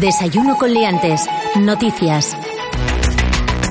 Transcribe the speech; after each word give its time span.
Desayuno 0.00 0.56
con 0.56 0.72
liantes. 0.72 1.26
Noticias. 1.60 2.34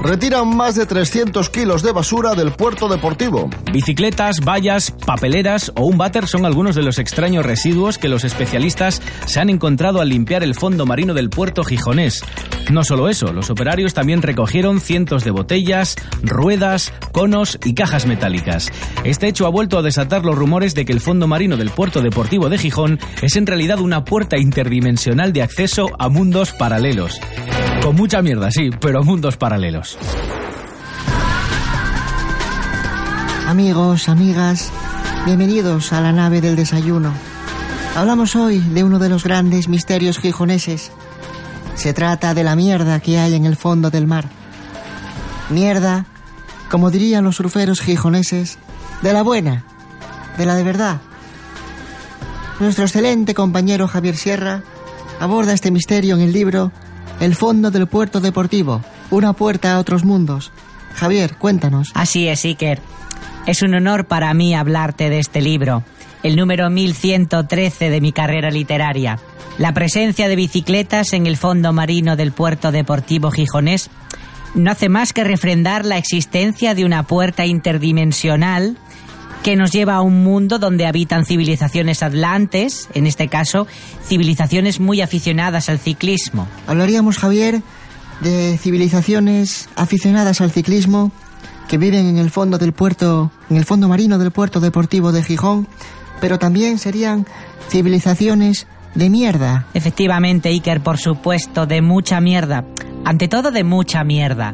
Retiran 0.04 0.58
más 0.58 0.74
de 0.74 0.88
300 0.88 1.52
kilos 1.52 1.84
de 1.84 1.92
basura 1.92 2.34
del 2.34 2.52
puerto 2.52 2.88
deportivo. 2.88 3.52
Bicicletas, 3.72 4.40
vallas, 4.40 4.90
papeleras 4.90 5.72
o 5.76 5.86
un 5.86 6.00
váter 6.00 6.26
son 6.26 6.44
algunos 6.48 6.76
de 6.76 6.82
los 6.82 6.98
extraños 6.98 7.46
residuos 7.46 8.00
que 8.00 8.10
los 8.10 8.24
especialistas 8.24 9.00
se 9.26 9.40
han 9.40 9.52
encontrado 9.52 10.02
al 10.02 10.10
limpiar 10.10 10.42
el 10.42 10.56
fondo 10.56 10.88
marino 10.88 11.14
del 11.14 11.30
puerto 11.30 11.64
gijonés. 11.64 12.24
No 12.72 12.84
solo 12.84 13.10
eso, 13.10 13.32
los 13.32 13.52
operarios 13.52 13.94
también 13.94 14.24
recogieron 14.24 14.82
cientos 14.82 15.24
de 15.24 15.30
botellas, 15.30 15.96
ruedas, 16.24 16.92
conos 17.12 17.60
y 17.64 17.76
cajas 17.76 18.08
metálicas. 18.08 18.72
Este 19.04 19.28
hecho 19.28 19.46
ha 19.46 19.50
vuelto 19.50 19.78
a 19.78 19.84
desatar 19.84 20.26
los 20.26 20.36
rumores 20.36 20.74
de 20.74 20.84
que 20.84 20.94
el 20.94 21.02
fondo 21.02 21.28
marino 21.28 21.58
del 21.58 21.70
puerto 21.70 22.02
deportivo 22.02 22.50
de 22.50 22.58
Gijón 22.58 23.00
es 23.22 23.36
en 23.36 23.46
realidad 23.46 23.80
una 23.80 24.04
puerta 24.04 24.40
interdimensional 24.40 25.32
de 25.32 25.44
acceso 25.44 25.92
a 26.00 26.10
mundos 26.10 26.54
paralelos. 26.54 27.20
Con 27.82 27.96
mucha 27.96 28.22
mierda, 28.22 28.52
sí, 28.52 28.70
pero 28.80 29.04
mundos 29.04 29.38
paralelos. 29.38 29.98
Amigos, 33.48 34.08
amigas, 34.08 34.72
bienvenidos 35.26 35.92
a 35.92 36.00
la 36.00 36.12
nave 36.12 36.42
del 36.42 36.56
desayuno. 36.56 37.12
Hablamos 37.96 38.36
hoy 38.36 38.60
de 38.60 38.84
uno 38.84 39.00
de 39.00 39.10
los 39.10 39.24
grandes 39.24 39.68
misterios 39.68 40.20
gijoneses. 40.20 40.92
Se 41.74 41.94
trata 41.94 42.36
de 42.36 42.44
la 42.44 42.56
mierda 42.56 43.00
que 43.00 43.18
hay 43.18 43.34
en 43.34 43.46
el 43.46 43.56
fondo 43.56 43.90
del 43.90 44.06
mar. 44.06 44.30
Mierda, 45.50 46.06
como 46.70 46.92
dirían 46.92 47.24
los 47.24 47.38
surferos 47.38 47.82
gijoneses, 47.82 48.60
de 49.02 49.12
la 49.12 49.24
buena, 49.24 49.66
de 50.38 50.46
la 50.46 50.54
de 50.54 50.64
verdad. 50.64 51.02
Nuestro 52.60 52.86
excelente 52.86 53.34
compañero 53.34 53.88
Javier 53.88 54.16
Sierra 54.16 54.62
aborda 55.20 55.54
este 55.54 55.72
misterio 55.72 56.16
en 56.16 56.22
el 56.22 56.32
libro 56.32 56.72
El 57.22 57.36
fondo 57.36 57.70
del 57.70 57.86
puerto 57.86 58.20
deportivo, 58.20 58.82
una 59.12 59.34
puerta 59.34 59.74
a 59.74 59.80
otros 59.80 60.04
mundos. 60.04 60.52
Javier, 60.96 61.36
cuéntanos. 61.38 61.92
Así 61.94 62.28
es, 62.28 62.44
Iker. 62.46 62.82
Es 63.46 63.62
un 63.62 63.76
honor 63.76 64.06
para 64.06 64.34
mí 64.34 64.56
hablarte 64.56 65.12
de 65.12 65.20
este 65.20 65.40
libro, 65.40 65.84
el 66.24 66.36
número 66.36 66.72
1113 66.72 67.92
de 67.92 68.02
mi 68.02 68.12
carrera 68.12 68.50
literaria. 68.50 69.20
La 69.60 69.72
presencia 69.72 70.28
de 70.28 70.36
bicicletas 70.36 71.14
en 71.14 71.28
el 71.28 71.38
fondo 71.38 71.74
marino 71.74 72.16
del 72.16 72.32
puerto 72.32 72.72
deportivo 72.72 73.30
gijonés 73.30 73.92
no 74.56 74.72
hace 74.72 74.90
más 74.90 75.14
que 75.14 75.24
refrendar 75.24 75.86
la 75.86 76.00
existencia 76.00 76.74
de 76.74 76.86
una 76.86 77.04
puerta 77.04 77.46
interdimensional 77.46 78.78
que 79.44 79.56
nos 79.56 79.72
lleva 79.72 79.96
a 79.96 80.02
un 80.02 80.24
mundo 80.24 80.60
donde 80.60 80.86
habitan 80.86 81.26
civilizaciones 81.26 82.04
atlantes, 82.04 82.90
en 82.94 83.08
este 83.08 83.28
caso, 83.28 83.68
civilizaciones 84.04 84.80
muy 84.80 85.02
aficionadas 85.02 85.70
al 85.70 85.80
ciclismo. 85.80 86.48
Hablaríamos, 86.68 87.18
Javier, 87.18 87.62
de 88.22 88.58
civilizaciones 88.58 89.68
aficionadas 89.76 90.42
al 90.42 90.52
ciclismo 90.52 91.12
que 91.68 91.78
viven 91.78 92.06
en 92.06 92.18
el 92.18 92.30
fondo 92.30 92.58
del 92.58 92.74
puerto, 92.74 93.32
en 93.50 93.58
el 93.58 93.66
fondo 93.66 93.88
marino 93.88 94.18
del 94.18 94.32
puerto 94.32 94.60
deportivo 94.60 95.12
de 95.12 95.24
Gijón, 95.24 95.68
pero 96.20 96.38
también 96.38 96.78
serían 96.78 97.26
civilizaciones 97.70 98.68
de 98.94 99.10
mierda. 99.10 99.66
Efectivamente, 99.74 100.50
Iker, 100.50 100.82
por 100.82 100.98
supuesto, 100.98 101.66
de 101.66 101.82
mucha 101.82 102.20
mierda. 102.20 102.66
Ante 103.06 103.28
todo, 103.28 103.52
de 103.52 103.64
mucha 103.64 104.04
mierda. 104.04 104.54